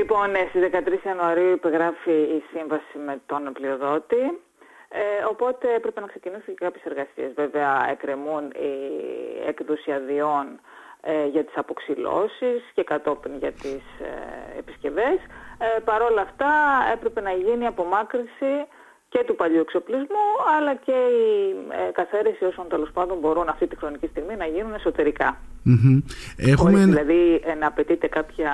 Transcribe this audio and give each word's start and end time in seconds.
Λοιπόν, 0.00 0.30
ναι, 0.30 0.46
στις 0.48 0.62
13 0.62 1.06
Ιανουαρίου 1.06 1.52
υπεγράφει 1.52 2.12
η 2.12 2.42
σύμβαση 2.52 2.98
με 3.06 3.20
τον 3.26 3.52
πλειοδότη. 3.52 4.40
Ε, 4.88 5.24
οπότε 5.28 5.74
έπρεπε 5.74 6.00
να 6.00 6.06
ξεκινήσουν 6.06 6.54
και 6.54 6.64
κάποιες 6.64 6.84
εργασίες. 6.84 7.32
Βέβαια, 7.34 7.90
εκκρεμούν 7.90 8.44
η 8.50 8.74
έκδοση 9.46 9.92
αδειών 9.92 10.60
ε, 11.00 11.26
για 11.26 11.44
τις 11.44 11.56
αποξυλώσεις 11.56 12.60
και 12.74 12.82
κατόπιν 12.82 13.36
για 13.36 13.52
τις 13.52 13.82
ε, 14.00 14.58
επισκευές. 14.58 15.18
Ε, 15.58 15.80
Παρ' 15.84 16.02
όλα 16.02 16.22
αυτά 16.22 16.52
έπρεπε 16.92 17.20
να 17.20 17.32
γίνει 17.32 17.66
απομάκρυνση 17.66 18.52
και 19.12 19.20
του 19.26 19.34
παλιού 19.40 19.60
εξοπλισμού, 19.66 20.26
αλλά 20.56 20.72
και 20.86 20.96
η 21.22 21.26
ε, 21.80 21.92
καθαίρεση 21.98 22.44
όσων 22.44 22.64
τέλος 22.68 22.90
πάντων 22.96 23.16
μπορούν 23.20 23.48
αυτή 23.48 23.66
τη 23.66 23.76
χρονική 23.76 24.06
στιγμή 24.06 24.34
να 24.42 24.46
γίνουν 24.54 24.72
εσωτερικά. 24.74 25.28
Έχουμε... 26.36 26.84
δηλαδή 26.84 27.20
να 27.60 27.66
απαιτείται 27.66 28.06
κάποια 28.06 28.50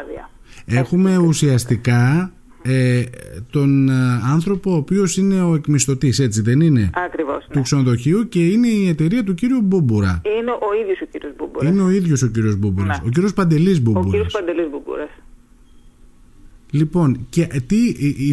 άδεια. 0.00 0.30
Έχουμε 0.66 1.16
ουσιαστικά 1.16 2.32
ε, 2.62 3.02
τον 3.50 3.90
άνθρωπο 4.34 4.70
ο 4.72 4.76
οποίος 4.76 5.16
είναι 5.16 5.42
ο 5.42 5.54
εκμισθωτής, 5.54 6.18
έτσι 6.18 6.40
δεν 6.42 6.60
είναι, 6.60 6.90
Ακριβώς, 6.94 7.44
του 7.44 7.50
ναι. 7.54 7.60
ξενοδοχείου 7.62 8.28
και 8.28 8.46
είναι 8.46 8.68
η 8.68 8.88
εταιρεία 8.88 9.24
του 9.24 9.34
κύριου 9.34 9.60
Μπούμπουρα. 9.62 10.20
Είναι 10.38 10.50
ο 10.50 10.80
ίδιος 10.80 11.00
ο 11.00 11.04
κύριος 11.06 11.32
Μπούμπουρας. 11.36 11.70
Είναι 11.70 11.82
ο 11.82 11.90
ίδιος 11.90 12.22
ο 12.22 12.26
κύριος 12.28 12.56
Μπούμπουρας, 12.56 12.98
Ναι. 13.00 13.06
ο 13.06 13.10
κύριος 13.10 13.32
Παντελής 13.32 13.78
Ο 13.78 13.80
Μπούμπουρας. 13.82 14.10
κύριος 14.10 14.32
Παντελής 14.32 14.68
Μπούμπουρας. 14.70 15.08
Λοιπόν, 16.80 17.26
και 17.30 17.46
τι 17.66 17.80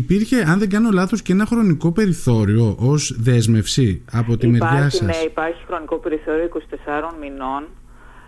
υπήρχε, 0.01 0.37
αν 0.51 0.59
δεν 0.59 0.69
κάνω 0.69 0.89
λάθος, 0.91 1.21
και 1.21 1.31
ένα 1.31 1.45
χρονικό 1.45 1.91
περιθώριο 1.91 2.75
ως 2.79 3.15
δέσμευση 3.19 4.05
από 4.11 4.37
τη 4.37 4.47
μεριά 4.47 4.67
Υπάρχει, 4.67 4.97
σας; 4.97 5.07
ναι, 5.07 5.23
υπάρχει 5.25 5.63
χρονικό 5.67 5.95
περιθώριο 5.97 6.43
24 6.45 7.13
μηνών 7.21 7.63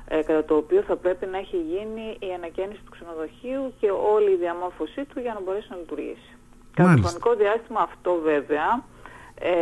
ε, 0.07 0.21
κατά 0.21 0.43
το 0.45 0.55
οποίο 0.55 0.81
θα 0.87 0.95
πρέπει 0.95 1.25
να 1.25 1.37
έχει 1.37 1.57
γίνει 1.73 2.05
η 2.27 2.33
ανακαίνιση 2.37 2.81
του 2.85 2.91
ξενοδοχείου 2.95 3.73
και 3.79 3.89
όλη 4.13 4.29
η 4.31 4.39
διαμόρφωσή 4.43 5.03
του 5.09 5.19
για 5.19 5.33
να 5.33 5.41
μπορέσει 5.41 5.67
να 5.69 5.77
λειτουργήσει. 5.81 6.29
Κατά 6.73 6.89
το 6.89 6.89
Μάλιστα. 6.89 7.07
χρονικό 7.09 7.31
διάστημα 7.43 7.81
αυτό 7.89 8.11
βέβαια 8.31 8.69
ε, 9.39 9.53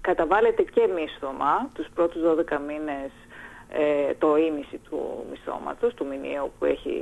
καταβάλλεται 0.00 0.62
και 0.74 0.82
μίσθωμα 0.96 1.52
τους 1.74 1.86
πρώτους 1.94 2.20
12 2.22 2.58
μήνες 2.68 3.10
ε, 3.10 3.25
το 4.18 4.36
ίμιση 4.36 4.80
του 4.90 5.24
μισθώματος, 5.30 5.94
του 5.94 6.06
μηνιαίου 6.06 6.52
που 6.58 6.64
έχει 6.64 6.94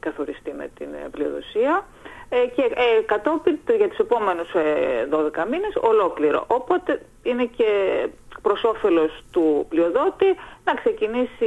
καθοριστεί 0.00 0.52
με 0.52 0.70
την 0.78 0.88
ε, 0.94 1.08
πλειοδοσία 1.10 1.86
ε, 2.28 2.46
και 2.46 2.62
ε, 2.62 3.00
κατόπιν 3.06 3.58
το- 3.66 3.72
για 3.72 3.88
τους 3.88 3.98
επόμενους 3.98 4.52
ε, 4.54 5.08
12 5.12 5.46
μήνες 5.50 5.74
ολόκληρο. 5.80 6.44
Οπότε 6.46 7.02
είναι 7.22 7.44
και 7.44 7.70
προς 8.42 8.64
όφελος 8.64 9.22
του 9.30 9.66
πλειοδότη 9.68 10.26
να 10.64 10.74
ξεκινήσει 10.74 11.46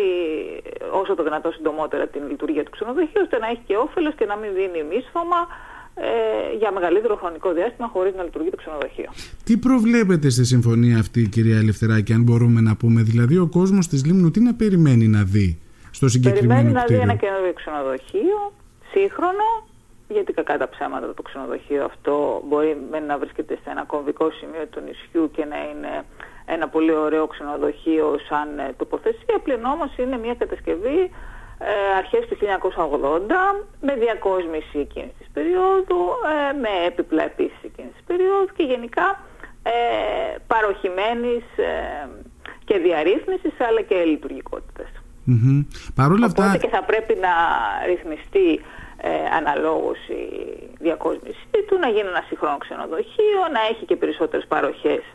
όσο 0.92 1.16
το 1.16 1.23
δυνατό 1.23 1.52
συντομότερα 1.52 2.08
την 2.08 2.28
λειτουργία 2.30 2.64
του 2.64 2.72
ξενοδοχείου 2.72 3.22
ώστε 3.22 3.38
να 3.40 3.48
έχει 3.48 3.62
και 3.68 3.78
όφελος 3.78 4.14
και 4.16 4.26
να 4.26 4.36
μην 4.36 4.53
δίνει 4.53 4.84
μίσθωμα 4.84 5.48
ε, 5.96 6.58
για 6.58 6.72
μεγαλύτερο 6.72 7.16
χρονικό 7.16 7.54
διάστημα 7.54 7.88
χωρίς 7.88 8.16
να 8.16 8.24
λειτουργεί 8.24 8.50
το 8.50 8.56
ξενοδοχείο. 8.58 9.10
Τι 9.44 9.58
προβλέπετε 9.58 10.30
στη 10.30 10.46
συμφωνία 10.46 10.98
αυτή, 11.00 11.28
κυρία 11.28 11.58
Ελευθεράκη, 11.58 12.14
αν 12.14 12.24
μπορούμε 12.24 12.62
να 12.62 12.76
πούμε, 12.76 13.02
δηλαδή 13.02 13.38
ο 13.38 13.48
κόσμος 13.48 13.88
της 13.88 14.06
Λίμνου 14.06 14.32
τι 14.32 14.40
να 14.40 14.54
περιμένει 14.54 15.08
να 15.08 15.24
δει 15.24 15.60
στο 15.92 16.08
συγκεκριμένο 16.08 16.48
Περιμένει 16.48 16.74
να 16.74 16.80
δει 16.80 16.86
κτίριο; 16.86 17.02
ένα 17.02 17.16
καινούριο 17.16 17.54
ξενοδοχείο, 17.54 18.54
σύγχρονο, 18.92 19.48
γιατί 20.08 20.34
κακά 20.34 20.58
τα 20.58 20.70
ψέματα 20.70 21.14
το 21.14 21.22
ξενοδοχείο 21.22 21.86
αυτό 21.86 22.44
μπορεί 22.48 22.78
με 22.92 23.00
να 23.00 23.18
βρίσκεται 23.18 23.54
σε 23.64 23.70
ένα 23.70 23.84
κομβικό 23.84 24.32
σημείο 24.32 24.66
του 24.70 24.82
νησιού 24.86 25.32
και 25.36 25.46
να 25.46 25.58
είναι 25.70 26.06
ένα 26.46 26.68
πολύ 26.68 26.92
ωραίο 26.92 27.28
ξενοδοχείο 27.28 28.16
σαν 28.30 28.59
ε, 28.59 28.74
τοποθεσία, 28.78 29.40
πλην 29.44 29.64
όμως 29.66 29.98
είναι 29.98 30.18
μια 30.18 30.36
κατασκευή 30.36 31.00
ε, 31.02 31.09
αρχές 31.98 32.28
του 32.28 32.36
1980 32.36 33.66
με 33.81 33.95
διακόσμηση 33.95 34.80
εκείνης 34.80 35.14
της 35.17 35.28
περίοδου, 35.34 36.02
ε, 36.50 36.53
με 36.53 36.70
έπιπλα 36.88 37.23
επίσης 37.23 37.64
εκείνης 37.64 37.94
της 37.94 38.03
περίοδου 38.08 38.53
και 38.56 38.64
γενικά 38.64 39.23
ε, 39.64 40.36
παροχημένης 40.47 41.44
ε, 41.56 42.09
και 42.66 42.78
διαρρύθμισης 42.78 43.59
αλλά 43.68 43.81
και 43.81 43.96
λειτουργικότητας. 44.03 44.88
Μμμ. 45.24 45.62
Παρ' 45.96 46.12
όλα 46.12 46.28
Οπότε 46.30 46.47
αυτά, 46.47 46.57
και 46.57 46.68
θα 46.68 46.84
πρέπει 46.84 47.16
να 47.25 47.34
ρυθμιστεί 47.85 48.50
ε, 48.97 49.09
αναλόγως 49.38 49.97
η 50.07 50.24
διακόσμησή 50.80 51.57
του, 51.68 51.78
να 51.80 51.88
γίνει 51.88 52.07
ένα 52.07 52.24
σύγχρονο 52.28 52.57
ξενοδοχείο, 52.57 53.41
να 53.53 53.62
έχει 53.72 53.85
και 53.85 53.96
περισσότερες 53.96 54.46
παροχές 54.47 55.00
ε, 55.00 55.15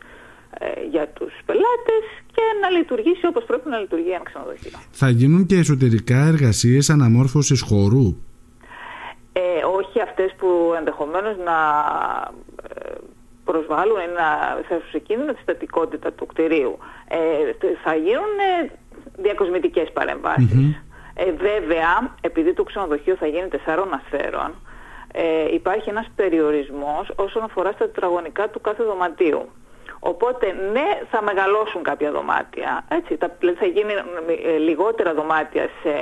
για 0.89 1.07
τους 1.07 1.33
πελάτες 1.45 2.03
και 2.31 2.41
να 2.61 2.69
λειτουργήσει 2.69 3.25
όπως 3.25 3.43
πρέπει 3.43 3.69
να 3.69 3.77
λειτουργεί 3.77 4.09
ένα 4.09 4.23
ξενοδοχείο. 4.23 4.79
θα 4.91 5.09
γίνουν 5.09 5.45
και 5.45 5.55
εσωτερικά 5.55 6.25
εργασίες 6.27 6.89
αναμόρφωσης 6.89 7.61
χορού. 7.61 8.15
Ε, 9.33 9.41
όχι 9.77 10.01
αυτές 10.01 10.35
που 10.37 10.73
ενδεχομένως 10.77 11.37
να 11.37 11.57
ε, 12.73 12.93
προσβάλλουν 13.43 13.99
ή 13.99 14.09
να 14.21 14.27
θέσουν 14.67 14.89
σε 14.91 14.99
κίνδυνο 14.99 15.33
τη 15.33 15.41
στατικότητα 15.41 16.11
του 16.11 16.25
κτηρίου. 16.25 16.77
Ε, 17.07 17.17
θα 17.83 17.95
γίνουν 17.95 18.33
ε, 18.63 18.69
διακοσμητικές 19.21 19.91
παρεμβάσεις. 19.91 20.81
Ε, 21.13 21.31
βέβαια, 21.31 22.15
επειδή 22.21 22.53
το 22.53 22.63
ξενοδοχείο 22.63 23.15
θα 23.15 23.27
γίνει 23.27 23.47
τεσσάρων 23.47 23.93
αστέρων, 23.93 24.51
ε, 25.13 25.53
υπάρχει 25.53 25.89
ένας 25.89 26.07
περιορισμός 26.15 27.11
όσον 27.15 27.43
αφορά 27.43 27.71
στα 27.71 27.85
τετραγωνικά 27.85 28.49
του 28.49 28.61
κάθε 28.61 28.83
δωματίου. 28.83 29.49
Οπότε, 30.03 30.45
ναι, 30.73 30.87
θα 31.11 31.19
μεγαλώσουν 31.23 31.81
κάποια 31.83 32.11
δωμάτια. 32.11 32.85
Έτσι, 32.97 33.15
θα, 33.21 33.27
θα 33.59 33.65
γίνει 33.75 33.91
ε, 34.53 34.57
λιγότερα 34.57 35.13
δωμάτια 35.13 35.63
σε 35.81 35.93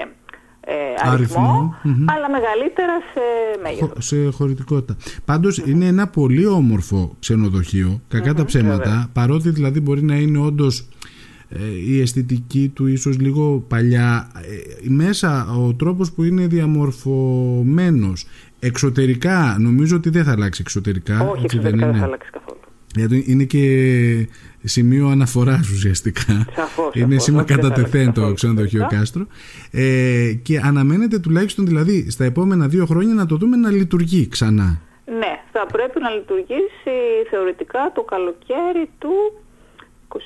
ε, 0.62 0.74
αριθμό, 1.10 1.14
Αριθμό, 1.14 1.76
μμμ. 1.84 2.06
αλλά 2.14 2.30
μεγαλύτερα 2.30 2.96
σε 3.14 3.22
μέγεθος. 3.64 3.90
χω- 3.90 4.02
σε 4.02 4.30
χωρητικότητα. 4.38 4.96
Πάντως 5.26 5.58
είναι 5.58 5.86
ένα 5.86 6.08
πολύ 6.08 6.46
όμορφο 6.46 7.16
ξενοδοχείο, 7.20 8.02
κακά 8.08 8.34
τα 8.34 8.46
ψέματα, 8.46 8.76
βέβαια. 8.78 9.08
παρότι 9.14 9.50
δηλαδή 9.50 9.80
μπορεί 9.80 10.04
να 10.04 10.16
είναι 10.16 10.38
όντως 10.40 10.88
ε, 11.50 11.58
η 11.88 12.02
αισθητική 12.02 12.72
του 12.76 12.88
ίσως 12.88 13.20
λίγο 13.20 13.64
παλιά, 13.68 14.32
ε, 14.36 14.90
μέσα 14.90 15.48
ο 15.68 15.74
τρόπος 15.74 16.12
που 16.12 16.24
είναι 16.24 16.48
διαμορφωμένος 16.48 18.28
εξωτερικά 18.59 19.56
νομίζω 19.59 19.96
ότι 19.96 20.09
δεν 20.09 20.24
θα 20.24 20.32
αλλάξει 20.32 20.62
εξωτερικά, 20.66 21.20
Όχι, 21.22 21.44
έτσι 21.44 21.58
εξωτερικά 21.58 21.86
δεν 21.86 21.96
θα 22.00 22.06
αλλάξει 22.06 22.30
καθόλου. 22.32 22.49
Γιατί 22.96 23.24
είναι 23.28 23.44
και 23.44 24.28
σημείο 24.64 25.08
αναφοράς 25.08 25.70
ουσιαστικά. 25.70 26.46
Σαφώς, 26.56 26.96
είναι 26.96 27.06
σαφώς, 27.06 27.24
σήμα 27.24 27.42
όχι, 27.42 27.54
δεν 27.54 27.62
θα 27.62 27.62
κατατεθέν 27.62 28.00
αλλάξει 28.02 28.12
το 28.14 28.20
καθόλου 28.20 28.34
ξενοδοχείο 28.34 28.80
εξωτερικά. 28.84 28.98
Κάστρο. 29.00 29.26
Ε, 29.72 30.34
και 30.42 30.60
αναμένεται 30.64 31.20
τουλάχιστον 31.20 31.66
δηλαδή 31.66 32.10
στα 32.10 32.24
επόμενα 32.26 32.68
δύο 32.68 32.86
χρόνια 32.86 33.14
να 33.14 33.26
το 33.26 33.36
δούμε 33.36 33.56
να 33.56 33.70
λειτουργεί 33.72 34.28
ξανά. 34.28 34.82
Ναι, 35.06 35.34
θα 35.52 35.66
πρέπει 35.72 36.00
να 36.00 36.10
λειτουργήσει 36.10 36.94
θεωρητικά 37.30 37.92
το 37.96 38.02
καλοκαίρι 38.02 38.90
του 39.00 39.14
25. 40.08 40.18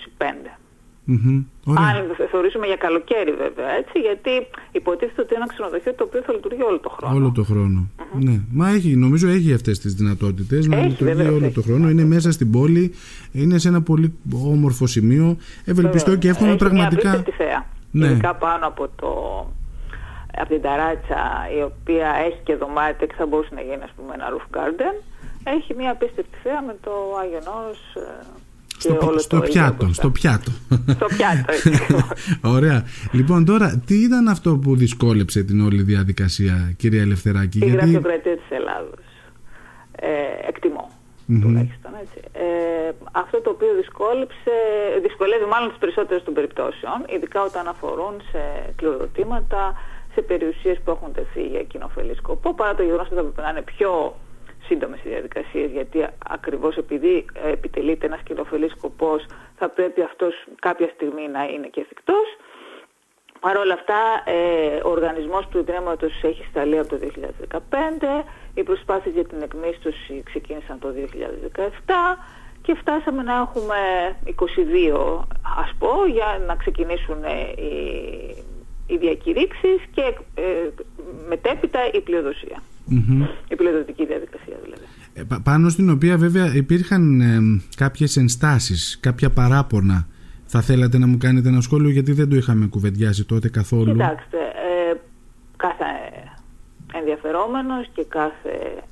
Μμμ. 1.06 1.44
Ωραία. 1.66 1.84
Αν 1.88 1.96
θε- 2.18 2.30
θεωρήσουμε 2.32 2.66
για 2.66 2.76
καλοκαίρι 2.76 3.32
βέβαια, 3.44 3.70
έτσι, 3.82 4.00
γιατί 4.00 4.30
υποτίθεται 4.72 5.22
ότι 5.22 5.34
είναι 5.34 5.44
ένα 5.44 5.54
ξενοδοχείο 5.54 5.94
το 5.94 6.04
οποίο 6.04 6.22
θα 6.26 6.34
λειτουργεί 6.34 6.62
όλο 6.64 6.80
το 6.80 6.90
χρόνο. 6.90 7.16
Όλο 7.16 7.32
το 7.32 7.44
χρόνο. 7.44 7.90
Ναι. 8.20 8.40
Μα 8.52 8.70
έχει, 8.70 8.96
νομίζω 8.96 9.28
έχει 9.28 9.54
αυτές 9.54 9.80
τις 9.80 9.94
δυνατότητες 9.94 10.68
να 10.68 10.78
Έχει, 10.78 10.88
λειτουργεί 10.88 11.14
βέβαια, 11.14 11.32
όλο 11.32 11.46
έχει 11.46 11.54
το 11.54 11.62
χρόνο. 11.62 11.90
Είναι 11.90 12.06
μέσα 12.06 12.32
στην 12.32 12.52
πόλη, 12.52 12.94
είναι 13.32 13.58
σε 13.58 13.68
ένα 13.68 13.82
πολύ 13.82 14.14
όμορφο 14.34 14.88
σημείο. 14.88 15.38
Ευελπιστώ 15.66 16.12
Βέβαια. 16.12 16.20
και 16.20 16.28
εύχομαι 16.30 16.50
Έχει 16.50 16.58
πραγματικά. 16.58 17.10
Μια 17.10 17.20
απίστευτη 17.20 17.44
θέα. 17.44 17.66
Ναι. 17.92 18.08
Ειδικά 18.08 18.36
πάνω 18.36 18.68
από, 18.68 18.90
το, 18.96 19.10
από 20.38 20.50
την 20.50 20.62
ταράτσα 20.62 21.22
η 21.60 21.62
οποία 21.64 22.08
έχει 22.26 22.40
και 22.44 22.56
δωμάτια 22.56 23.08
και 23.08 23.14
θα 23.18 23.26
μπορούσε 23.26 23.50
να 23.54 23.62
γίνει 23.62 23.84
ας 23.84 23.94
πούμε 23.96 24.14
ένα 24.14 24.26
roof 24.34 24.58
garden. 24.58 24.96
Έχει 25.44 25.74
μια 25.74 25.92
απίστευτη 25.92 26.38
θέα 26.44 26.62
με 26.62 26.76
το 26.82 26.92
Άγιον 27.22 27.48
Όρος 27.58 27.82
ε, 27.96 28.26
και 28.36 28.53
Στο, 28.90 29.08
όλο 29.08 29.20
στο 29.20 29.38
το 29.38 29.46
ίδιο 29.46 29.52
πιάτο, 29.52 29.76
μπροστά. 29.86 29.94
στο 29.94 30.10
πιάτο. 30.10 30.52
Στο 30.94 31.06
πιάτο, 31.06 31.52
έτσι 31.54 31.70
ακριβώς. 31.74 32.10
Ωραία. 32.42 32.84
Λοιπόν, 33.12 33.46
τώρα, 33.46 33.82
τι 33.86 33.96
ήταν 34.04 34.28
αυτό 34.28 34.58
που 34.58 34.76
δυσκόλεψε 34.76 35.44
την 35.44 35.66
όλη 35.66 35.82
διαδικασία, 35.82 36.74
κυρία 36.78 37.02
Ελευθεράκη, 37.02 37.58
Η 37.58 37.66
γιατί... 37.66 37.76
γραφειοκρατία 37.78 38.36
της 38.36 38.50
Ελλάδος. 38.50 39.00
Ε, 39.96 40.48
εκτιμώ. 40.48 40.90
Μμμ. 41.26 41.42
Τουλάχιστον 41.42 41.92
έτσι. 42.02 42.20
Ε, 42.34 42.92
αυτό 43.12 43.42
το 43.42 43.50
οποίο 43.50 43.74
δυσκόλεψε, 43.80 44.56
δυσκολεύει 45.02 45.46
μάλλον 45.46 45.70
τις 45.70 45.78
περισσότερες 45.78 46.24
των 46.24 46.34
περιπτώσεων, 46.34 46.98
ειδικά 47.16 47.42
όταν 47.44 47.68
αφορούν 47.68 48.14
σε 48.32 48.42
κληροδοτήματα, 48.76 49.62
σε 50.14 50.22
περιουσίες 50.22 50.78
που 50.84 50.92
έχουν 50.92 51.14
τεθεί 51.14 51.44
για 51.48 51.64
κοινοφελή 51.64 52.16
σκοπό, 52.16 52.54
παρά 52.54 52.76
το 52.76 52.84
γεγονός 52.84 53.06
ότι 53.06 53.16
θα 53.16 53.22
πρέπει 53.22 53.42
να 53.42 53.50
είναι 53.50 53.62
πιο 53.62 54.16
σύντομες 54.66 55.00
οι 55.04 55.10
διαδικασίες, 55.10 55.72
γιατί 55.72 56.06
ακριβώς 56.28 56.78
επειδή 56.78 57.26
ε, 57.34 57.52
επιτελείται 57.52 58.06
ένας 58.06 58.22
κοινοφελής 58.24 58.72
σκοπός, 58.72 59.26
θα 59.56 59.70
πρέπει 59.70 60.02
αυτός 60.02 60.34
κάποια 60.60 60.90
στιγμή 60.94 61.28
να 61.28 61.44
είναι 61.44 61.68
και 61.68 61.82
εφικτός. 61.82 62.28
Παρ' 63.40 63.58
όλα 63.58 63.74
αυτά, 63.74 64.00
ε, 64.26 64.82
ο 64.84 64.90
οργανισμός 64.90 65.48
του 65.48 65.58
Ιδρύματος 65.58 66.24
έχει 66.24 66.46
σταλεί 66.50 66.80
από 66.80 66.90
το 66.90 66.98
2015, 66.98 68.26
οι 68.54 68.64
προσπάθειες 68.64 69.14
για 69.14 69.26
την 69.26 69.42
εκμίσθωση 69.42 70.24
ξεκίνησαν 70.26 70.80
το 70.80 70.90
2017 70.90 72.18
και 72.62 72.76
φτάσαμε 72.76 73.24
να 73.24 73.34
έχουμε 73.34 73.78
22, 74.26 75.28
ας 75.62 75.74
πω, 75.80 76.06
για 76.06 76.44
να 76.48 76.56
ξεκινήσουν 76.56 77.24
ε, 77.24 77.62
οι, 77.62 78.46
οι 78.88 78.98
διακηρύξεις 78.98 79.80
και 79.94 80.02
ε, 80.36 80.70
μετέπειτα 81.28 81.80
η 81.94 82.02
πλειοδοσία. 82.02 82.62
Η 83.48 83.56
πιλωτική 83.56 84.06
διαδικασία 84.06 84.58
δηλαδή. 84.64 84.82
Ε, 85.14 85.24
πάνω 85.44 85.70
στην 85.70 85.90
οποία 85.90 86.18
βέβαια 86.18 86.56
υπήρχαν 86.56 87.22
ε, 87.22 87.62
κάποιες 87.76 88.18
ενστάσεις, 88.18 88.98
κάποια 89.02 89.30
παράπονα. 89.30 90.08
Θα 90.46 90.62
θέλατε 90.62 90.98
να 90.98 91.08
μου 91.08 91.18
κάνετε 91.18 91.50
ένα 91.50 91.62
σχόλιο 91.62 91.90
γιατί 91.90 92.12
δεν 92.12 92.30
το 92.30 92.36
είχαμε 92.36 92.66
κουβεντιάσει 92.66 93.26
τότε 93.26 93.50
καθόλου. 93.50 93.92
Κοιτάξτε, 93.92 94.38
ε, 94.38 94.96
κάθε 95.58 95.86
ενδιαφερόμενος 96.94 97.90
και 97.94 98.04
κάθε 98.04 98.84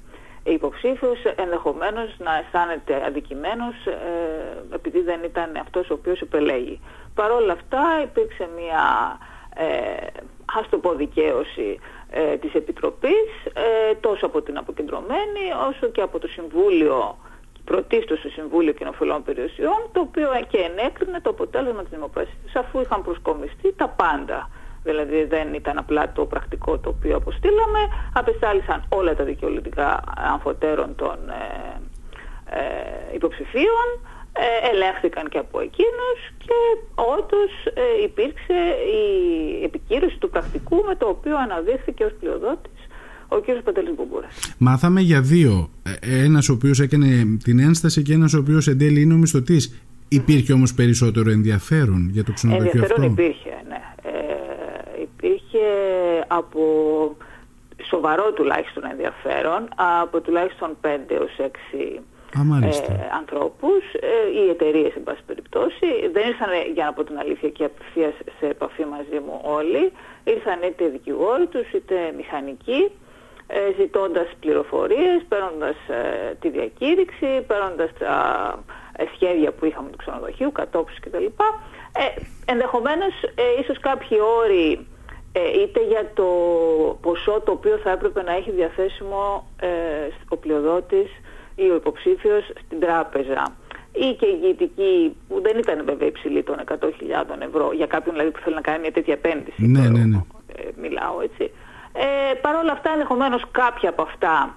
υποψήφιος 0.44 1.19
ενδεχομένως 1.36 2.15
να 2.18 2.38
αισθάνεται 2.38 3.03
αντικειμένος 3.07 3.75
ε, 3.86 4.75
επειδή 4.75 5.01
δεν 5.01 5.19
ήταν 5.24 5.50
αυτός 5.62 5.89
ο 5.89 5.94
οποίος 5.94 6.21
επελέγει. 6.21 6.80
Παρ' 7.13 7.31
όλα 7.31 7.53
αυτά 7.53 7.81
υπήρξε 8.03 8.50
μια 8.57 8.83
ε, 9.56 10.07
ας 10.59 10.69
το 10.69 10.77
πω 10.77 10.95
δικαίωση 10.95 11.80
ε, 12.13 12.37
της 12.37 12.53
Επιτροπής 12.53 13.29
ε, 13.53 13.95
τόσο 13.99 14.25
από 14.25 14.41
την 14.41 14.57
αποκεντρωμένη 14.57 15.43
όσο 15.69 15.87
και 15.87 16.01
από 16.01 16.19
το 16.19 16.27
Συμβούλιο 16.27 17.17
πρωτίστως 17.65 18.19
στο 18.19 18.29
Συμβούλιο 18.29 18.73
Κοινοφιλών 18.73 19.23
Περιουσιών 19.23 19.79
το 19.91 19.99
οποίο 19.99 20.29
και 20.47 20.57
ενέκρινε 20.57 21.19
το 21.21 21.29
αποτέλεσμα 21.29 21.81
της 21.81 21.91
δημοπρασίας 21.91 22.55
αφού 22.55 22.79
είχαν 22.81 23.01
προσκομιστεί 23.03 23.73
τα 23.73 23.87
πάντα. 23.87 24.49
Δηλαδή 24.83 25.23
δεν 25.23 25.53
ήταν 25.53 25.77
απλά 25.77 26.11
το 26.11 26.25
πρακτικό 26.25 26.77
το 26.77 26.89
οποίο 26.89 27.15
αποστήλαμε, 27.15 27.79
απεστάλησαν 28.13 28.83
όλα 28.89 29.15
τα 29.15 29.23
δικαιολογικά 29.23 30.03
αμφωτέρων 30.17 30.95
των 30.95 31.17
ε, 31.29 31.81
ε, 32.59 33.15
υποψηφίων 33.15 33.87
ε, 34.33 34.69
ελέγχθηκαν 34.73 35.29
και 35.29 35.37
από 35.37 35.59
εκείνους 35.59 36.19
και 36.37 36.57
όντως 36.95 37.51
ε, 37.73 38.03
υπήρξε 38.03 38.57
η 38.99 39.63
επικύρωση 39.63 40.17
του 40.17 40.29
πρακτικού 40.29 40.83
με 40.87 40.95
το 40.95 41.07
οποίο 41.07 41.37
αναδείχθηκε 41.37 42.03
ως 42.03 42.13
πλειοδότης 42.19 42.81
ο 43.27 43.39
κ. 43.39 43.63
Παντελής 43.63 43.95
Μπουμπούρας. 43.95 44.55
Μάθαμε 44.57 45.01
για 45.01 45.21
δύο. 45.21 45.69
Ε, 46.01 46.23
ένας 46.23 46.49
ο 46.49 46.53
οποίος 46.53 46.79
έκανε 46.79 47.37
την 47.43 47.59
ένσταση 47.59 48.01
και 48.01 48.13
ένας 48.13 48.33
ο 48.33 48.37
οποίος 48.37 48.67
εν 48.67 48.77
τέλει 48.77 49.01
είναι 49.01 49.13
ο 49.13 49.17
μισθωτής. 49.17 49.81
Υπήρχε 50.07 50.53
όμως 50.53 50.73
περισσότερο 50.73 51.29
ενδιαφέρον 51.29 52.09
για 52.11 52.23
το 52.23 52.31
ξενοδοχείο 52.33 52.71
ενδιαφέρον 52.73 53.09
αυτό; 53.09 53.21
υπήρχε, 53.21 53.63
ναι. 53.67 53.81
Ε, 54.03 55.01
υπήρχε 55.01 55.65
από 56.27 56.61
σοβαρό 57.83 58.31
τουλάχιστον 58.33 58.83
ενδιαφέρον 58.91 59.69
από 59.75 60.21
τουλάχιστον 60.21 60.77
5 60.81 60.87
έως 61.07 61.31
6 61.37 62.01
ε, 62.33 63.09
ανθρώπους, 63.17 63.83
ε, 63.93 64.39
οι 64.39 64.49
εταιρείες 64.49 64.95
εν 64.95 65.03
πάση 65.03 65.23
περιπτώσει. 65.25 65.87
Δεν 66.13 66.27
ήρθαν, 66.27 66.49
για 66.73 66.85
να 66.85 66.93
πω 66.93 67.03
την 67.03 67.17
αλήθεια, 67.17 67.49
και 67.49 67.63
απευθείας 67.63 68.13
σε 68.39 68.47
επαφή 68.47 68.85
μαζί 68.85 69.19
μου 69.25 69.39
όλοι. 69.43 69.91
Ήρθαν 70.23 70.59
είτε 70.61 70.87
δικηγόροι 70.87 71.47
τους, 71.47 71.71
είτε 71.71 71.95
μηχανικοί, 72.17 72.91
ε, 73.47 73.73
ζητώντας 73.79 74.27
πληροφορίες, 74.39 75.19
παίρνοντας 75.27 75.75
ε, 75.87 76.35
τη 76.39 76.49
διακήρυξη, 76.49 77.41
παίρνοντας 77.47 77.89
τα 77.99 78.15
ε, 78.95 79.03
σχέδια 79.15 79.51
που 79.51 79.65
είχαμε 79.65 79.89
του 79.89 79.97
ξενοδοχείου, 79.97 80.51
κατόψεις 80.51 80.99
κτλ. 80.99 81.25
Ε, 81.25 82.21
ενδεχομένως, 82.45 83.13
ε, 83.23 83.61
ίσως 83.61 83.79
κάποιοι 83.79 84.17
όροι 84.43 84.87
είτε 85.63 85.83
για 85.83 86.11
το 86.13 86.25
ποσό 87.01 87.41
το 87.45 87.51
οποίο 87.51 87.77
θα 87.77 87.91
έπρεπε 87.91 88.23
να 88.23 88.33
έχει 88.35 88.51
διαθέσιμο 88.51 89.47
ο 90.29 90.37
πλειοδότης 90.37 91.09
ή 91.56 91.69
ο 91.69 91.75
υποψήφιος 91.75 92.51
στην 92.65 92.80
τράπεζα 92.80 93.56
ή 93.92 94.15
και 94.19 94.25
ηγετική 94.25 95.15
που 95.27 95.42
δεν 95.42 95.57
ήταν 95.57 95.86
βέβαια 95.86 96.07
υψηλή 96.07 96.44
των 96.44 96.56
100.000 96.68 96.75
ευρώ 97.39 97.71
για 97.74 97.86
κάποιον 97.86 98.15
δηλαδή 98.15 98.31
που 98.31 98.39
θέλει 98.44 98.56
να 98.56 98.62
κάνει 98.62 98.80
μια 98.80 98.92
τέτοια 98.92 99.13
επένδυση. 99.13 99.68
Ναι, 99.68 99.89
ναι, 99.89 100.03
ναι. 100.06 100.19
Ε, 100.56 100.63
μιλάω 100.81 101.21
έτσι. 101.21 101.51
Ε, 101.94 102.33
Παρ' 102.42 102.56
όλα 102.56 102.71
αυτά 102.71 102.92
ενδεχομένως 102.92 103.44
κάποια 103.51 103.89
από 103.89 104.01
αυτά 104.01 104.56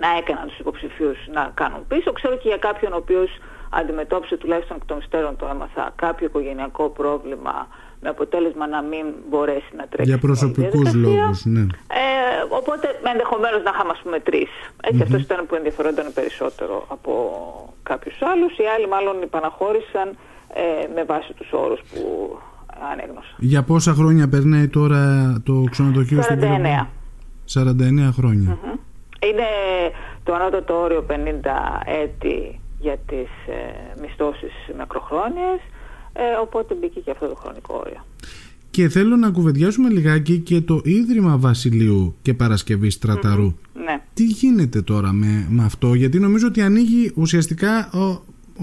να 0.00 0.16
έκαναν 0.18 0.46
τους 0.48 0.58
υποψηφίους 0.58 1.18
να 1.32 1.50
κάνουν 1.54 1.86
πίσω. 1.86 2.12
Ξέρω 2.12 2.36
και 2.36 2.48
για 2.48 2.56
κάποιον 2.56 2.92
ο 2.92 2.96
οποίος 2.96 3.30
αντιμετώπισε 3.70 4.36
τουλάχιστον 4.36 4.76
εκ 4.76 4.84
των 4.84 4.98
υστέρων 4.98 5.36
το 5.36 5.46
έμαθα 5.46 5.92
κάποιο 5.96 6.26
οικογενειακό 6.26 6.88
πρόβλημα 6.88 7.68
με 8.02 8.08
αποτέλεσμα 8.08 8.66
να 8.66 8.82
μην 8.82 9.06
μπορέσει 9.30 9.70
να 9.76 9.84
τρέξει. 9.90 10.10
Για 10.10 10.18
προσωπικούς 10.18 10.94
λόγους, 10.94 11.44
ναι. 11.44 11.60
Ε, 11.60 12.06
οπότε 12.48 12.86
ενδεχομένως 13.12 13.62
να 13.62 13.70
είχαμε 13.74 13.92
ας 13.96 14.00
πούμε 14.02 14.18
τρεις. 14.20 14.50
Έτσι 14.82 14.98
mm-hmm. 14.98 15.06
αυτός 15.06 15.20
ήταν 15.22 15.46
που 15.46 15.54
ενδιαφερόταν 15.54 16.06
περισσότερο 16.14 16.86
από 16.88 17.12
κάποιους 17.82 18.16
άλλους. 18.32 18.52
Οι 18.58 18.66
άλλοι 18.74 18.88
μάλλον 18.88 19.22
υπαναχώρησαν 19.22 20.08
ε, 20.54 20.62
με 20.94 21.02
βάση 21.04 21.32
τους 21.32 21.48
όρους 21.52 21.80
που 21.90 22.00
ανέγνωσα. 22.92 23.34
Για 23.38 23.62
πόσα 23.62 23.92
χρόνια 23.92 24.28
περνάει 24.28 24.68
τώρα 24.68 25.02
το 25.44 25.64
ξενοδοχείο 25.70 26.22
στην 26.22 26.40
49. 26.40 26.86
49 27.54 28.08
χρόνια. 28.12 28.58
Mm-hmm. 28.58 28.78
Είναι 29.28 29.48
το 30.24 30.34
ανώτατο 30.34 30.74
όριο 30.80 31.06
50 31.08 31.14
έτη 32.02 32.60
για 32.78 32.96
τις 33.06 33.30
ε, 33.46 34.00
μισθώσεις 34.00 34.52
μακροχρόνιες 34.78 35.60
ε, 36.12 36.22
οπότε 36.42 36.74
μπήκε 36.74 37.00
και 37.00 37.10
αυτό 37.10 37.26
το 37.26 37.34
χρονικό 37.34 37.82
όριο. 37.86 38.04
Και 38.70 38.88
θέλω 38.88 39.16
να 39.16 39.30
κουβεντιάσουμε 39.30 39.88
λιγάκι 39.88 40.38
και 40.38 40.60
το 40.60 40.80
Ίδρυμα 40.84 41.36
Βασιλείου 41.36 42.14
και 42.22 42.34
Παρασκευή 42.34 42.90
Ναι. 43.84 44.02
Τι 44.14 44.24
γίνεται 44.24 44.82
τώρα 44.82 45.12
με, 45.12 45.46
με 45.50 45.64
αυτό, 45.64 45.94
γιατί 45.94 46.18
νομίζω 46.18 46.46
ότι 46.46 46.62
ανοίγει 46.62 47.12
ουσιαστικά 47.14 47.90
ο, 47.92 48.04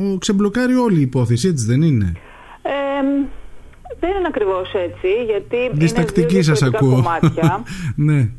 ο 0.04 0.18
ξεμπλοκάρει 0.18 0.76
όλη 0.76 0.98
η 0.98 1.02
υπόθεση, 1.02 1.48
έτσι 1.48 1.66
δεν 1.66 1.82
είναι; 1.82 2.14
Ε, 2.62 2.72
δεν 4.00 4.10
είναι 4.10 4.28
ακριβώς 4.28 4.74
έτσι, 4.74 5.08
γιατί 5.26 5.70
Διστακτική 5.74 6.34
είναι 6.34 6.44
σας 6.44 6.62
ακούω. 6.64 6.90
κομμάτια. 6.90 7.64
ναι. 8.10 8.30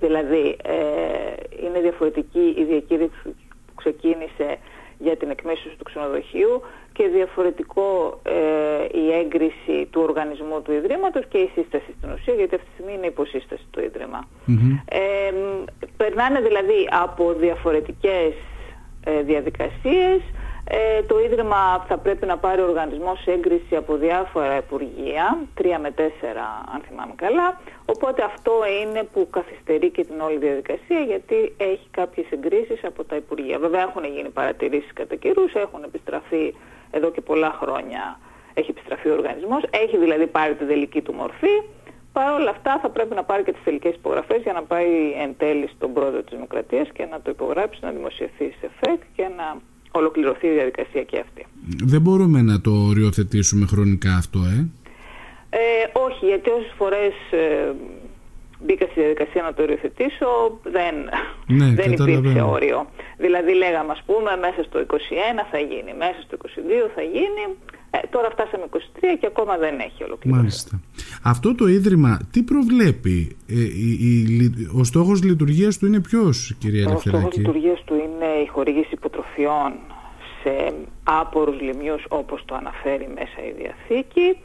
Δηλαδή, 0.00 0.56
ε, 0.62 1.66
είναι 1.66 1.80
διαφορετική 1.80 2.54
η 2.58 2.64
διακήρυξη 2.68 3.22
που 3.66 3.74
ξεκίνησε 3.74 4.58
για 4.98 5.16
την 5.16 5.30
εκμέσωση 5.30 5.76
του 5.78 5.84
ξενοδοχείου 5.84 6.62
και 6.92 7.08
διαφορετικό 7.08 8.20
ε, 8.22 8.98
η 8.98 9.12
έγκριση 9.12 9.88
του 9.90 10.00
οργανισμού 10.00 10.62
του 10.62 10.72
Ιδρύματος 10.72 11.24
και 11.28 11.38
η 11.38 11.50
σύσταση 11.54 11.94
στην 11.98 12.10
ουσία, 12.12 12.34
γιατί 12.34 12.54
αυτή 12.54 12.66
τη 12.66 12.72
στιγμή 12.72 12.92
είναι 12.92 13.06
υποσύσταση 13.06 13.66
του 13.70 13.80
Ίδρυμα. 13.80 14.28
Ε, 14.88 14.98
περνάνε 15.96 16.40
δηλαδή 16.40 16.88
από 16.90 17.32
διαφορετικές 17.32 18.32
ε, 19.04 19.22
διαδικασίες. 19.22 20.20
Ε, 20.70 21.02
το 21.02 21.18
Ίδρυμα 21.18 21.84
θα 21.88 21.98
πρέπει 21.98 22.26
να 22.26 22.36
πάρει 22.38 22.60
οργανισμός 22.60 23.26
έγκριση 23.26 23.76
από 23.76 23.96
διάφορα 23.96 24.56
υπουργεία, 24.56 25.38
τρία 25.54 25.78
με 25.78 25.90
τέσσερα 25.90 26.64
αν 26.74 26.80
θυμάμαι 26.88 27.12
καλά, 27.16 27.60
οπότε 27.86 28.22
αυτό 28.22 28.52
είναι 28.82 29.02
που 29.12 29.28
καθυστερεί 29.30 29.90
και 29.90 30.04
την 30.04 30.20
όλη 30.20 30.36
διαδικασία 30.36 31.00
γιατί 31.00 31.54
έχει 31.56 31.86
κάποιες 31.90 32.26
εγκρίσεις 32.30 32.84
από 32.84 33.04
τα 33.04 33.16
υπουργεία. 33.16 33.58
Βέβαια 33.58 33.82
έχουν 33.82 34.04
γίνει 34.04 34.28
παρατηρήσεις 34.28 34.92
κατά 34.92 35.14
καιρούς, 35.14 35.54
έχουν 35.54 35.82
επιστραφεί 35.82 36.54
εδώ 36.90 37.10
και 37.10 37.20
πολλά 37.20 37.56
χρόνια 37.60 38.18
έχει 38.54 38.70
επιστραφεί 38.70 39.08
ο 39.08 39.12
οργανισμός, 39.12 39.62
έχει 39.70 39.96
δηλαδή 39.96 40.26
πάρει 40.26 40.54
τη 40.54 40.64
τελική 40.64 41.00
του 41.02 41.12
μορφή. 41.12 41.62
Παρ' 42.12 42.32
όλα 42.32 42.50
αυτά 42.50 42.78
θα 42.82 42.88
πρέπει 42.88 43.14
να 43.14 43.24
πάρει 43.24 43.42
και 43.42 43.52
τις 43.52 43.62
τελικές 43.64 43.94
υπογραφές 43.94 44.42
για 44.42 44.52
να 44.52 44.62
πάει 44.62 45.12
εν 45.22 45.34
τέλει 45.38 45.68
στον 45.76 45.92
πρόεδρο 45.92 46.22
της 46.22 46.34
Δημοκρατίας 46.34 46.88
και 46.92 47.04
να 47.04 47.20
το 47.20 47.30
υπογράψει, 47.30 47.80
να 47.82 47.90
δημοσιευθεί 47.90 48.54
σε 48.60 48.70
ΦΕΚ 48.80 49.00
και 49.16 49.28
να 49.36 49.56
ολοκληρωθεί 49.90 50.46
η 50.46 50.52
διαδικασία 50.52 51.02
και 51.02 51.18
αυτή. 51.18 51.46
Δεν 51.84 52.00
μπορούμε 52.00 52.42
να 52.42 52.60
το 52.60 52.70
οριοθετήσουμε 52.70 53.66
χρονικά 53.66 54.14
αυτό, 54.14 54.38
ε; 54.38 54.68
ε 55.50 55.58
όχι, 55.92 56.26
γιατί 56.26 56.50
όσες 56.50 56.72
φορές 56.76 57.14
ε, 57.30 57.72
μπήκα 58.60 58.86
στη 58.90 59.00
διαδικασία 59.00 59.42
να 59.42 59.54
το 59.54 59.62
οριοθετήσω, 59.62 60.58
δεν, 60.62 60.94
ναι, 61.46 61.68
δεν 61.80 61.92
υπήρξε 61.92 62.40
όριο. 62.40 62.86
Δηλαδή 63.16 63.52
λέγαμε 63.54 63.92
ας 63.92 64.02
πούμε 64.06 64.30
μέσα 64.40 64.62
στο 64.68 64.78
21 64.90 64.94
θα 65.50 65.58
γίνει, 65.58 65.94
μέσα 65.98 66.18
στο 66.26 66.36
22 66.42 66.90
θα 66.94 67.02
γίνει, 67.02 67.44
ε, 67.90 67.98
τώρα 68.10 68.30
φτάσαμε 68.30 68.64
23 68.72 68.76
και 69.20 69.26
ακόμα 69.26 69.56
δεν 69.56 69.78
έχει 69.78 70.04
ολοκληρωθεί. 70.04 70.40
Μάλιστα. 70.40 70.80
Αυτό 71.22 71.54
το 71.54 71.66
Ίδρυμα 71.66 72.18
τι 72.30 72.42
προβλέπει, 72.42 73.36
ε, 73.48 73.54
η, 73.54 74.68
ο 74.78 74.84
στόχος 74.84 75.22
λειτουργίας 75.22 75.78
του 75.78 75.86
είναι 75.86 76.00
ποιος 76.00 76.56
κυρία 76.58 76.82
Ελευθεράκη; 76.82 77.16
Ο 77.16 77.20
στόχος 77.20 77.36
λειτουργίας 77.36 77.82
του 77.84 77.94
είναι 77.94 78.42
η 78.44 78.46
χορήγηση 78.46 78.88
υποτροφιών 78.92 79.72
σε 80.42 80.74
άπορους 81.04 81.60
λιμιούς 81.60 82.04
όπως 82.08 82.44
το 82.44 82.54
αναφέρει 82.54 83.08
μέσα 83.14 83.38
η 83.48 83.52
Διαθήκη 83.58 84.36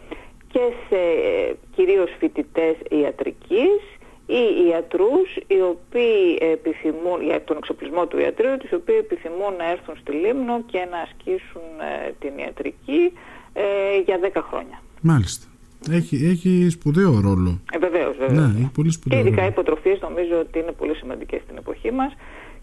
και 0.47 0.59
σε 0.89 0.95
ε, 0.95 1.53
κυρίως 1.75 2.09
φοιτητές 2.19 2.75
ιατρικής 2.89 3.79
ή 4.25 4.67
ιατρούς 4.69 5.35
οι 5.47 5.61
οποίοι 5.61 6.37
επιθυμούν, 6.39 7.21
για 7.23 7.43
τον 7.43 7.57
εξοπλισμό 7.57 8.05
του 8.07 8.19
ιατρίου, 8.19 8.53
οι 8.71 8.75
οποίοι 8.75 8.95
επιθυμούν 8.99 9.53
να 9.57 9.69
έρθουν 9.69 9.95
στη 10.01 10.11
Λίμνο 10.11 10.61
και 10.71 10.87
να 10.91 10.97
ασκήσουν 10.97 11.67
ε, 12.07 12.11
την 12.19 12.37
ιατρική 12.37 13.13
ε, 13.53 13.63
για 14.05 14.19
10 14.33 14.41
χρόνια. 14.49 14.81
Μάλιστα. 15.01 15.45
Έχει, 15.91 16.15
έχει 16.25 16.69
σπουδαίο 16.69 17.19
ρόλο. 17.19 17.59
Ε, 17.71 17.77
βεβαίως, 17.77 18.17
βεβαίως. 18.17 18.53
Ναι, 18.53 18.59
έχει 18.59 18.71
πολύ 18.73 18.91
σπουδαίο 18.91 19.21
και 19.21 19.27
ειδικά 19.27 19.43
οι 19.43 19.47
υποτροφίες 19.47 19.99
νομίζω 20.01 20.39
ότι 20.39 20.59
είναι 20.59 20.71
πολύ 20.71 20.95
σημαντικές 20.95 21.41
στην 21.41 21.57
εποχή 21.57 21.91
μας 21.91 22.13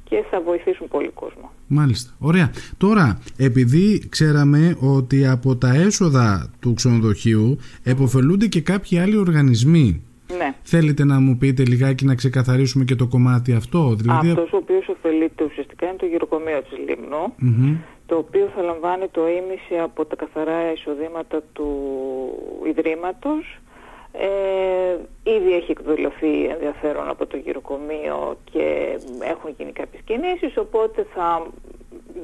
και 0.04 0.24
θα 0.30 0.40
βοηθήσουν 0.40 0.88
πολύ 0.88 1.08
κόσμο. 1.08 1.50
Μάλιστα. 1.66 2.10
Ωραία. 2.18 2.50
Τώρα, 2.78 3.18
επειδή 3.36 4.08
ξέραμε 4.08 4.76
ότι 4.80 5.26
από 5.26 5.56
τα 5.56 5.74
έσοδα 5.74 6.50
του 6.60 6.74
ξενοδοχείου 6.74 7.58
εποφελούνται 7.82 8.46
και 8.46 8.60
κάποιοι 8.60 8.98
άλλοι 8.98 9.16
οργανισμοί 9.16 10.02
Ναι. 10.38 10.54
Θέλετε 10.62 11.04
να 11.04 11.20
μου 11.20 11.36
πείτε 11.36 11.64
λιγάκι 11.64 12.04
να 12.04 12.14
ξεκαθαρίσουμε 12.14 12.84
και 12.84 12.94
το 12.94 13.06
κομμάτι 13.06 13.52
αυτό. 13.52 13.94
Δηλαδή... 13.94 14.28
Αυτός 14.28 14.52
ο 14.52 14.56
οποίος 14.56 14.88
ωφελείται 14.88 15.44
ουσιαστικά 15.44 15.86
είναι 15.86 15.96
το 15.96 16.06
γυροκομείο 16.06 16.62
της 16.62 16.78
λιμνου 16.78 17.34
το 18.10 18.16
οποίο 18.16 18.50
θα 18.54 18.62
λαμβάνει 18.62 19.08
το 19.08 19.28
ίμιση 19.28 19.78
από 19.78 20.04
τα 20.04 20.16
καθαρά 20.16 20.72
εισοδήματα 20.72 21.42
του 21.52 21.68
Ιδρύματος. 22.64 23.58
Ε, 24.12 24.96
ήδη 25.22 25.54
έχει 25.54 25.70
εκδηλωθεί 25.70 26.44
ενδιαφέρον 26.44 27.08
από 27.08 27.26
το 27.26 27.36
γυροκομείο 27.36 28.36
και 28.50 28.98
έχουν 29.20 29.54
γίνει 29.58 29.72
κάποιες 29.72 30.02
κινήσεις, 30.02 30.56
οπότε 30.56 31.06
θα 31.14 31.46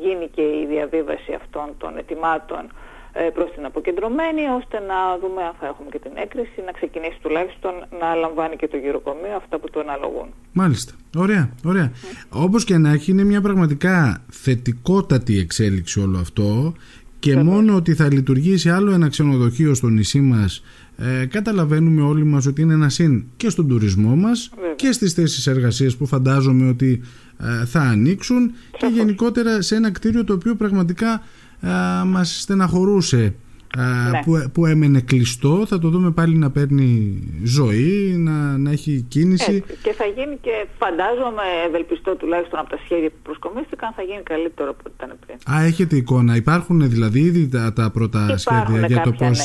γίνει 0.00 0.28
και 0.28 0.42
η 0.42 0.66
διαβίβαση 0.68 1.32
αυτών 1.32 1.74
των 1.78 1.98
ετοιμάτων 1.98 2.64
ε, 2.64 2.85
προς 3.34 3.48
την 3.54 3.64
αποκεντρωμένη 3.64 4.42
ώστε 4.58 4.76
να 4.90 4.98
δούμε 5.20 5.42
αν 5.42 5.54
θα 5.60 5.66
έχουμε 5.66 5.88
και 5.90 5.98
την 5.98 6.12
έκρηση 6.14 6.58
να 6.66 6.72
ξεκινήσει 6.72 7.18
τουλάχιστον 7.22 7.72
να 8.00 8.14
λαμβάνει 8.14 8.56
και 8.56 8.68
το 8.68 8.76
γυροκομείο 8.76 9.36
αυτά 9.36 9.58
που 9.58 9.70
του 9.70 9.80
αναλογούν. 9.80 10.28
Μάλιστα. 10.52 10.92
Ωραία, 11.16 11.50
ωραία. 11.64 11.90
Mm. 11.92 12.42
Όπως 12.44 12.64
και 12.64 12.76
να 12.78 12.90
έχει 12.90 13.10
είναι 13.10 13.24
μια 13.24 13.40
πραγματικά 13.40 14.24
θετικότατη 14.30 15.38
εξέλιξη 15.38 16.00
όλο 16.00 16.18
αυτό 16.18 16.74
και 17.18 17.36
μόνο 17.36 17.74
ότι 17.74 17.94
θα 17.94 18.12
λειτουργήσει 18.12 18.70
άλλο 18.70 18.92
ένα 18.92 19.08
ξενοδοχείο 19.08 19.74
στο 19.74 19.88
νησί 19.88 20.20
μας 20.20 20.62
ε, 20.96 21.26
καταλαβαίνουμε 21.26 22.02
όλοι 22.02 22.24
μας 22.24 22.46
ότι 22.46 22.62
είναι 22.62 22.74
ένα 22.74 22.88
συν 22.88 23.24
και 23.36 23.48
στον 23.48 23.68
τουρισμό 23.68 24.16
μας 24.16 24.50
και 24.76 24.92
στις 24.92 25.12
θέσεις 25.12 25.46
εργασίας 25.46 25.96
που 25.96 26.06
φαντάζομαι 26.06 26.68
ότι 26.68 27.02
ε, 27.38 27.64
θα 27.64 27.80
ανοίξουν 27.80 28.54
και 28.78 28.86
γενικότερα 28.86 29.62
σε 29.62 29.74
ένα 29.74 29.90
κτίριο 29.90 30.24
το 30.24 30.32
οποίο 30.32 30.54
πραγματικά 30.54 31.22
ε, 31.60 32.04
μας 32.04 32.40
στεναχωρούσε. 32.40 33.34
Ναι. 33.76 34.20
που, 34.24 34.50
που 34.52 34.66
έμενε 34.66 35.00
κλειστό 35.00 35.66
θα 35.66 35.78
το 35.78 35.88
δούμε 35.88 36.10
πάλι 36.10 36.36
να 36.36 36.50
παίρνει 36.50 37.22
ζωή 37.44 38.14
να, 38.18 38.58
να 38.58 38.70
έχει 38.70 39.06
κίνηση. 39.08 39.64
Και 39.82 39.92
θα 39.92 40.04
γίνει 40.04 40.38
και 40.40 40.66
φαντάζομαι 40.78 41.42
ευελπιστώ 41.66 42.16
τουλάχιστον 42.16 42.58
από 42.58 42.70
τα 42.70 42.78
σχέδια 42.84 43.08
που 43.08 43.20
προσκομίστηκαν 43.22 43.92
θα 43.96 44.02
γίνει 44.02 44.22
καλύτερο 44.22 44.70
από 44.70 44.82
ό,τι 44.86 44.94
ήταν 44.96 45.18
πριν. 45.26 45.56
Α, 45.56 45.64
έχετε 45.64 45.96
εικόνα, 45.96 46.36
υπάρχουν 46.36 46.90
δηλαδή 46.90 47.20
ήδη 47.20 47.48
τα, 47.48 47.72
τα 47.72 47.90
πρώτα 47.90 48.18
υπάρχουν 48.18 48.76
σχέδια 48.76 48.86
για 48.86 49.00
το 49.00 49.12
πώς 49.12 49.38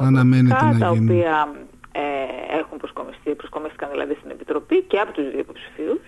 ναι, 0.00 0.06
αναμένεται 0.06 0.64
να 0.64 0.78
τα 0.78 0.90
οποία 0.90 1.54
ε, 1.92 2.58
έχουν 2.58 2.78
προσκομιστεί, 2.78 3.30
προσκομίστηκαν 3.34 3.88
δηλαδή 3.90 4.14
στην 4.18 4.30
Επιτροπή 4.30 4.82
και 4.82 4.98
από 4.98 5.12
τους 5.12 5.30
δύο 5.30 5.38
υποψηφίους. 5.38 6.00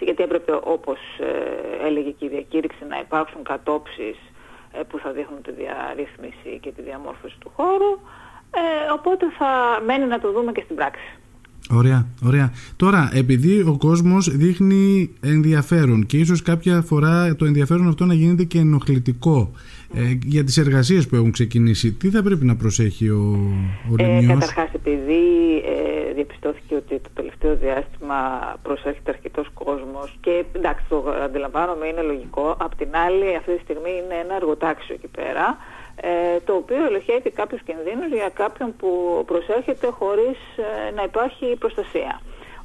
Γιατί 0.00 0.22
έπρεπε 0.22 0.52
όπως 0.62 0.98
ε, 1.18 1.86
έλεγε 1.86 2.10
και 2.10 2.24
η 2.24 2.28
διακήρυξη 2.28 2.84
να 2.88 2.98
υπάρξουν 2.98 3.42
κατόψεις 3.42 4.16
ε, 4.16 4.37
που 4.88 4.98
θα 4.98 5.10
δείχνουν 5.12 5.42
τη 5.42 5.52
διαρρύθμιση 5.52 6.58
και 6.60 6.70
τη 6.76 6.82
διαμόρφωση 6.82 7.36
του 7.38 7.50
χώρου. 7.56 7.92
Ε, 8.50 8.92
οπότε 8.92 9.24
θα 9.38 9.80
μένει 9.86 10.06
να 10.06 10.18
το 10.20 10.32
δούμε 10.32 10.52
και 10.52 10.62
στην 10.64 10.76
πράξη. 10.76 11.08
Ωραία, 11.70 12.06
ωραία. 12.24 12.52
Τώρα, 12.76 13.10
επειδή 13.12 13.60
ο 13.60 13.76
κόσμος 13.78 14.36
δείχνει 14.36 15.14
ενδιαφέρον 15.20 16.06
και 16.06 16.16
ίσως 16.16 16.42
κάποια 16.42 16.82
φορά 16.82 17.36
το 17.36 17.44
ενδιαφέρον 17.44 17.88
αυτό 17.88 18.04
να 18.04 18.14
γίνεται 18.14 18.44
και 18.44 18.58
ενοχλητικό 18.58 19.52
ε, 19.94 20.18
για 20.24 20.44
τις 20.44 20.56
εργασίες 20.56 21.06
που 21.08 21.14
έχουν 21.16 21.30
ξεκινήσει, 21.30 21.92
τι 21.92 22.10
θα 22.10 22.22
πρέπει 22.22 22.44
να 22.44 22.56
προσέχει 22.56 23.08
ο, 23.08 23.38
ο 23.90 23.94
ε, 23.98 24.26
Καταρχάς, 24.26 24.68
επειδή 24.72 25.22
ε, 25.56 26.12
διαπιστώθηκε 26.12 26.74
ότι 26.74 26.98
το 26.98 27.10
τελευταίο 27.14 27.56
διάστημα 27.56 28.18
προσέρχεται 28.62 29.10
αρκετός 29.10 29.50
κόσμος 29.54 30.16
και 30.20 30.44
εντάξει, 30.52 30.84
το 30.88 31.04
αντιλαμβάνομαι 31.24 31.86
είναι 31.86 32.02
λογικό, 32.02 32.56
απ' 32.58 32.74
την 32.74 32.88
άλλη 33.06 33.36
αυτή 33.36 33.52
τη 33.54 33.60
στιγμή 33.62 33.90
είναι 33.90 34.14
ένα 34.24 34.34
εργοτάξιο 34.34 34.94
εκεί 34.94 35.08
πέρα, 35.08 35.56
ε, 36.00 36.40
το 36.44 36.52
οποίο 36.52 36.84
ελοχεύει 36.84 37.30
κάποιους 37.30 37.62
κινδύνους 37.62 38.10
για 38.12 38.30
κάποιον 38.34 38.76
που 38.76 39.22
προσέρχεται 39.26 39.86
χωρίς 39.86 40.38
ε, 40.56 40.90
να 40.94 41.02
υπάρχει 41.02 41.56
προστασία. 41.58 42.20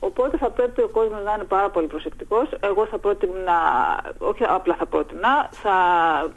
Οπότε 0.10 0.38
θα 0.38 0.50
πρέπει 0.50 0.82
ο 0.82 0.88
κόσμος 0.88 1.24
να 1.24 1.34
είναι 1.34 1.44
πάρα 1.44 1.70
πολύ 1.70 1.88
προσεκτικός. 1.88 2.48
Εγώ 2.60 2.86
θα 2.86 2.98
πρότεινα, 2.98 3.58
όχι 4.18 4.44
απλά 4.48 4.76
θα 4.76 4.86
πρότεινα, 4.86 5.50
θα 5.52 5.78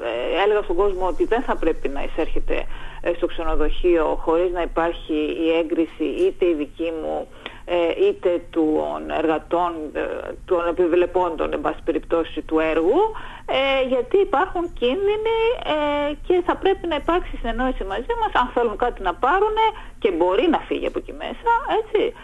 ε, 0.03 0.43
έλεγα 0.43 0.63
στον 0.63 0.77
κόσμο 0.77 1.07
ότι 1.07 1.25
δεν 1.25 1.43
θα 1.43 1.57
πρέπει 1.57 1.89
να 1.89 2.03
εισέρχεται 2.03 2.67
στο 3.17 3.27
ξενοδοχείο 3.27 4.19
χωρίς 4.21 4.53
να 4.53 4.63
υπάρχει 4.63 5.15
η 5.47 5.57
έγκριση 5.59 6.05
είτε 6.05 6.45
η 6.47 6.55
δική 6.55 6.93
μου 7.03 7.27
ε, 7.69 8.07
είτε 8.07 8.43
των 8.51 9.11
εργατών, 9.11 9.73
ε, 9.93 10.01
των 10.45 10.67
επιβλεπώντων, 10.69 11.53
εν 11.53 11.61
πάση 11.61 11.79
περιπτώσει, 11.85 12.43
του 12.43 12.59
έργου, 12.59 13.01
ε, 13.47 13.87
γιατί 13.87 14.19
υπάρχουν 14.19 14.73
κίνδυνοι 14.73 15.39
και 16.27 16.43
θα 16.47 16.57
πρέπει 16.57 16.87
να 16.87 16.97
υπάρξει 16.97 17.37
συνεννόηση 17.37 17.85
μαζί 17.85 18.15
μας, 18.21 18.43
αν 18.43 18.51
θέλουν 18.55 18.77
κάτι 18.77 19.03
να 19.03 19.15
πάρουν 19.15 19.57
και 19.99 20.11
μπορεί 20.11 20.49
να 20.51 20.59
φύγει 20.59 20.87
από 20.87 20.99
εκεί 20.99 21.13
μέσα, 21.13 21.51
έτσι, 21.81 22.15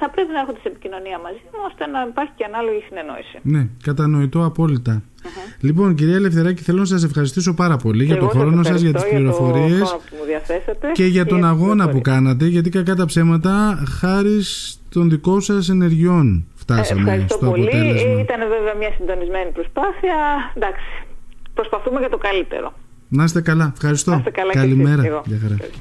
θα 0.00 0.10
πρέπει 0.10 0.32
να 0.32 0.40
έρχονται 0.40 0.60
σε 0.62 0.68
επικοινωνία 0.68 1.18
μαζί 1.18 1.42
μου, 1.50 1.58
ώστε 1.68 1.86
να 1.86 1.98
υπάρχει 2.10 2.32
και 2.36 2.44
ανάλογη 2.44 2.80
συνεννόηση. 2.88 3.36
Ναι, 3.42 3.62
κατανοητό 3.82 4.44
απόλυτα. 4.44 5.02
Λοιπόν, 5.60 5.94
κυρία 5.94 6.14
Ελευθεράκη, 6.14 6.62
θέλω 6.62 6.78
να 6.78 6.84
σας 6.84 7.04
ευχαριστήσω 7.04 7.54
πάρα 7.54 7.76
πολύ 7.76 8.04
για 8.04 8.16
τον 8.16 8.28
χρόνο 8.28 8.62
σας, 8.62 8.80
για 8.80 8.92
τις 8.92 9.08
πληροφορίες 9.08 9.96
και 10.92 11.04
για 11.04 11.26
τον 11.26 11.44
αγώνα 11.44 11.88
που 11.88 12.00
κάνατε. 12.00 12.46
Γιατί 12.46 12.70
κακά 12.70 12.94
τα 12.94 13.04
ψέματα, 13.04 13.82
χάρη 14.00 14.38
των 14.88 15.10
δικών 15.10 15.40
σας 15.40 15.68
ενεργειών 15.68 16.46
φτάσαμε 16.54 17.00
Ευχαριστώ 17.00 17.34
στο 17.36 17.46
πολύ. 17.46 17.62
αποτέλεσμα. 17.62 18.20
Ήταν 18.20 18.40
βέβαια 18.48 18.74
μια 18.78 18.90
συντονισμένη 18.96 19.50
προσπάθεια. 19.50 20.16
Εντάξει, 20.54 20.84
προσπαθούμε 21.54 21.98
για 21.98 22.08
το 22.08 22.18
καλύτερο. 22.18 22.72
Να 23.08 23.24
είστε 23.24 23.40
καλά. 23.40 23.72
Ευχαριστώ. 23.74 24.10
Να 24.10 24.16
είστε 24.16 24.30
καλά 24.30 24.52
Καλημέρα. 24.52 25.02
Και 25.02 25.34
εσείς. 25.34 25.80